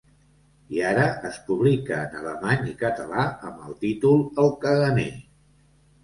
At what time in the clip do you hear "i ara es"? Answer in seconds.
0.75-1.35